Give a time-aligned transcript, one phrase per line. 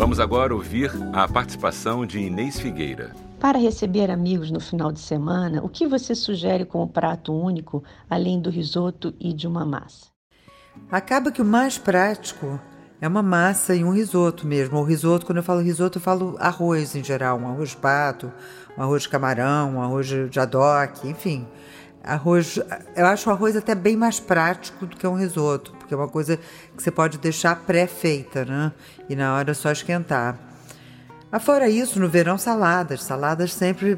[0.04, 3.16] Vamos agora ouvir a participação de Inês Figueira.
[3.40, 8.42] Para receber amigos no final de semana, o que você sugere como prato único, além
[8.42, 10.08] do risoto e de uma massa?
[10.92, 12.60] Acaba que o mais prático
[13.00, 14.78] é uma massa e um risoto mesmo.
[14.78, 18.30] O risoto, quando eu falo risoto, eu falo arroz em geral, um arroz de pato,
[18.78, 21.48] um arroz de camarão, um arroz de adoque, enfim.
[22.04, 22.60] Arroz,
[22.98, 26.10] eu acho o arroz até bem mais prático do que um risoto, porque é uma
[26.10, 26.38] coisa
[26.76, 28.74] que você pode deixar pré-feita, né?
[29.08, 30.38] E na hora é só esquentar.
[31.40, 33.04] Fora isso, no verão, saladas.
[33.04, 33.98] Saladas sempre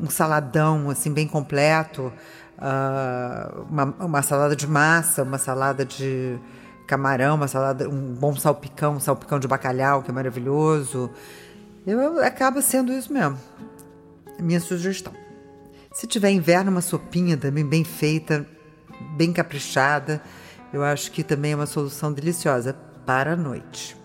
[0.00, 2.12] um saladão, assim, bem completo.
[2.58, 6.38] Uh, uma, uma, salada de massa, uma salada de
[6.86, 11.10] camarão, uma salada, um bom salpicão, um salpicão de bacalhau, que é maravilhoso.
[11.86, 13.38] Eu, acaba sendo isso mesmo.
[14.38, 15.12] Minha sugestão.
[15.96, 18.46] Se tiver inverno, uma sopinha também bem feita,
[19.16, 20.20] bem caprichada,
[20.70, 22.74] eu acho que também é uma solução deliciosa
[23.06, 23.96] para a noite.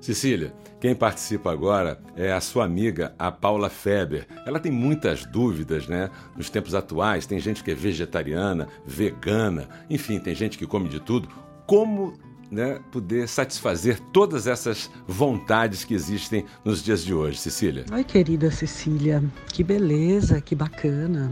[0.00, 4.24] Cecília, quem participa agora é a sua amiga, a Paula Feber.
[4.46, 6.10] Ela tem muitas dúvidas, né?
[6.36, 11.00] Nos tempos atuais, tem gente que é vegetariana, vegana, enfim, tem gente que come de
[11.00, 11.28] tudo.
[11.66, 12.16] Como
[12.50, 17.84] né, poder satisfazer todas essas vontades que existem nos dias de hoje, Cecília.
[17.92, 21.30] Oi, querida Cecília, que beleza, que bacana.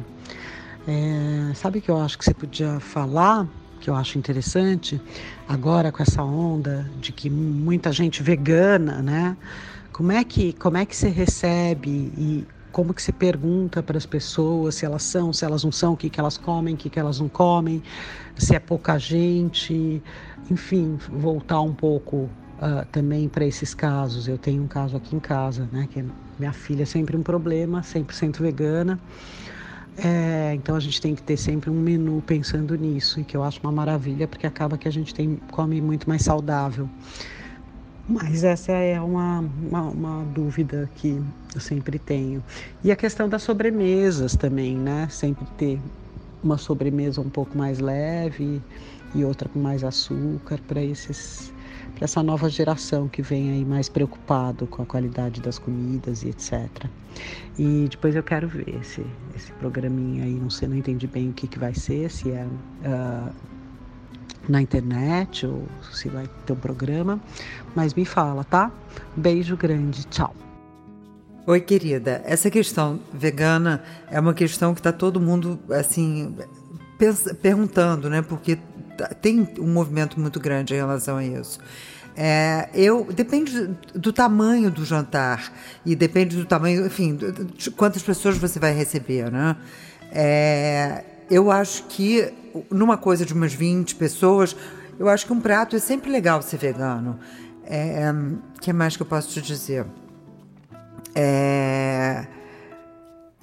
[0.87, 3.47] É, sabe que eu acho que você podia falar,
[3.81, 5.01] que eu acho interessante,
[5.49, 9.37] agora com essa onda de que muita gente vegana, né?
[9.93, 12.47] Como é que, como é que você recebe e
[12.79, 15.97] como que se pergunta para as pessoas se elas são, se elas não são, o
[15.97, 17.83] que, que elas comem, o que, que elas não comem,
[18.37, 20.01] se é pouca gente,
[20.49, 24.29] enfim, voltar um pouco uh, também para esses casos.
[24.29, 26.05] Eu tenho um caso aqui em casa, né, que
[26.39, 28.97] minha filha é sempre um problema, 100% vegana.
[29.97, 33.43] É, então a gente tem que ter sempre um menu pensando nisso, e que eu
[33.43, 36.89] acho uma maravilha, porque acaba que a gente tem, come muito mais saudável.
[38.09, 41.23] Mas essa é uma, uma, uma, dúvida que
[41.55, 42.43] eu sempre tenho.
[42.83, 45.07] E a questão das sobremesas também, né?
[45.11, 45.79] Sempre ter
[46.43, 48.63] uma sobremesa um pouco mais leve
[49.15, 51.53] e outra com mais açúcar para esses
[51.95, 56.29] para essa nova geração que vem aí mais preocupado com a qualidade das comidas e
[56.29, 56.69] etc.
[57.59, 59.05] E depois eu quero ver esse,
[59.35, 62.47] esse programinha aí, não sei, não entendi bem o que, que vai ser, se é
[62.47, 63.33] uh,
[64.49, 67.21] na internet ou se vai ter um programa,
[67.75, 68.71] mas me fala, tá?
[69.17, 70.35] Beijo grande, tchau.
[71.47, 72.23] Oi, querida.
[72.27, 76.35] Essa questão vegana é uma questão que está todo mundo assim
[76.99, 78.21] pensa, perguntando, né?
[78.21, 78.59] Porque
[78.97, 81.59] tá, tem um movimento muito grande em relação a isso.
[82.15, 85.53] É, eu depende do tamanho do jantar
[85.87, 87.17] e depende do tamanho, enfim,
[87.57, 89.57] de quantas pessoas você vai receber, né?
[90.11, 92.33] É, eu acho que
[92.71, 94.57] numa coisa de umas 20 pessoas,
[94.99, 97.19] eu acho que um prato é sempre legal ser vegano.
[97.63, 98.13] O é,
[98.61, 99.87] que mais que eu posso te dizer?
[101.15, 102.27] É,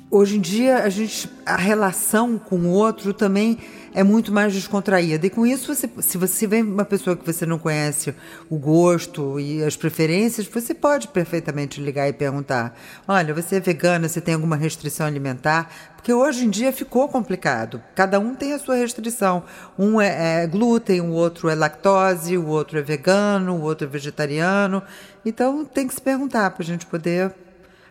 [0.10, 3.60] hoje em dia a gente a relação com o outro também
[3.94, 5.26] é muito mais descontraída.
[5.26, 8.14] E com isso, você, se você vê uma pessoa que você não conhece
[8.50, 12.78] o gosto e as preferências, você pode perfeitamente ligar e perguntar:
[13.08, 15.72] olha, você é vegana, você tem alguma restrição alimentar?
[15.96, 17.82] Porque hoje em dia ficou complicado.
[17.96, 19.44] Cada um tem a sua restrição.
[19.80, 23.90] Um é, é glúten, o outro é lactose, o outro é vegano, o outro é
[23.90, 24.84] vegetariano.
[25.26, 27.34] Então tem que se perguntar para a gente poder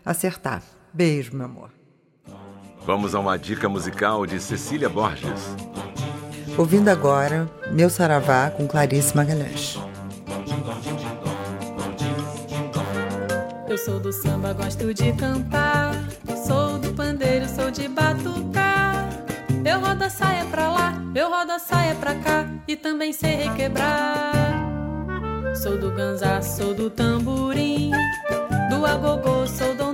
[0.05, 0.63] acertar.
[0.93, 1.84] Beijo, meu amor.
[2.87, 5.57] Vamos a uma dica musical de Cecília Borges.
[6.59, 9.79] Ouvindo agora Meu Saravá com Clarice Magalhães.
[13.67, 15.95] Eu sou do samba, gosto de cantar.
[16.47, 19.09] Sou do pandeiro, sou de batucar.
[19.65, 23.37] Eu rodo a saia pra lá, eu rodo a saia pra cá e também sei
[23.37, 24.35] requebrar.
[25.55, 27.93] Sou do ganzá, sou do tamborim,
[28.69, 29.94] do agogô, sou din,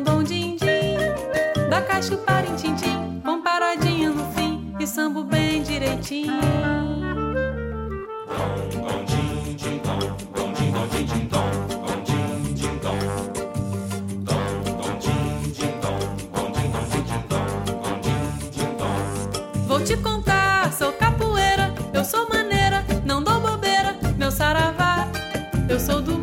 [1.81, 6.33] da para tintim, com paradinha no fim e sambo bem direitinho.
[19.67, 25.09] Vou te contar, sou capoeira, eu sou maneira, não dou bobeira, meu saravá.
[25.69, 26.20] Eu sou do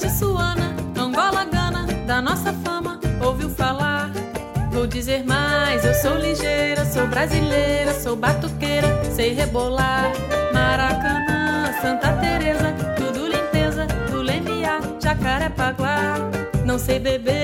[0.00, 4.10] Botsuana, Angola, Gana, da nossa fama, ouviu falar.
[4.70, 10.04] Vou dizer mais, eu sou ligeira, sou brasileira, sou batuqueira, sei rebolar.
[10.54, 16.14] Maracanã, Santa Teresa, tudo limpeza, do Lemiar, Jacarepaguá.
[16.64, 17.37] Não sei beber,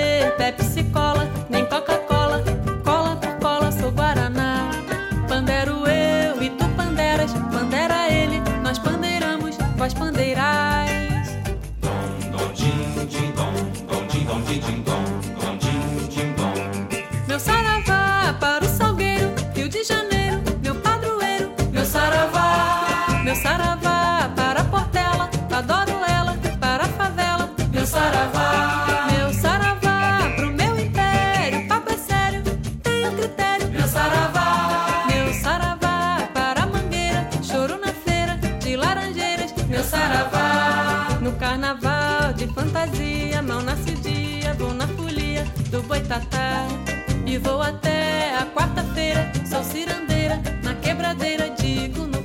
[39.74, 46.64] Meu saravá, no carnaval de fantasia, mal nasce dia, vou na folia do boitatá.
[47.26, 52.22] E vou até a quarta-feira, sou cirandeira, na quebradeira, digo no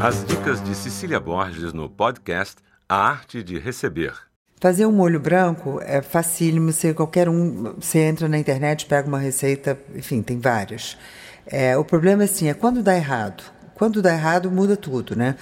[0.00, 2.54] As dicas de Cecília Borges no podcast
[2.88, 4.14] A Arte de Receber.
[4.60, 9.18] Fazer um molho branco é facílimo, você, qualquer um, você entra na internet, pega uma
[9.18, 10.96] receita, enfim, tem várias.
[11.44, 13.42] É, o problema assim, é quando dá errado.
[13.74, 15.34] Quando dá errado, muda tudo, né?